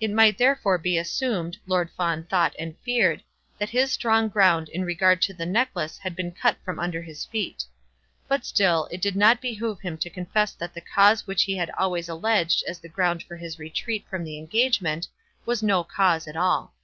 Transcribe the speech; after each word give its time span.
It 0.00 0.10
might 0.10 0.36
therefore 0.36 0.76
be 0.76 0.98
assumed, 0.98 1.56
Lord 1.64 1.90
Fawn 1.92 2.24
thought 2.24 2.54
and 2.58 2.76
feared, 2.84 3.22
that 3.56 3.70
his 3.70 3.90
strong 3.90 4.28
ground 4.28 4.68
in 4.68 4.84
regard 4.84 5.22
to 5.22 5.32
the 5.32 5.46
necklace 5.46 5.96
had 5.96 6.14
been 6.14 6.30
cut 6.30 6.58
from 6.62 6.78
under 6.78 7.00
his 7.00 7.24
feet. 7.24 7.64
But 8.28 8.44
still, 8.44 8.86
it 8.92 9.00
did 9.00 9.16
not 9.16 9.40
behove 9.40 9.80
him 9.80 9.96
to 9.96 10.10
confess 10.10 10.52
that 10.52 10.74
the 10.74 10.82
cause 10.82 11.26
which 11.26 11.44
he 11.44 11.56
had 11.56 11.70
always 11.70 12.10
alleged 12.10 12.62
as 12.68 12.80
the 12.80 12.90
ground 12.90 13.22
for 13.22 13.36
his 13.38 13.58
retreat 13.58 14.04
from 14.10 14.24
the 14.24 14.36
engagement 14.36 15.08
was 15.46 15.62
no 15.62 15.84
cause 15.84 16.28
at 16.28 16.36
all. 16.36 16.74